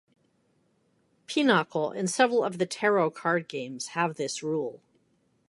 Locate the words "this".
4.15-4.41